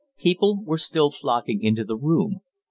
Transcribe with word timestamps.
People 0.17 0.63
were 0.63 0.79
still 0.79 1.11
flocking 1.11 1.61
into 1.61 1.83
the 1.85 1.95
room. 1.95 2.39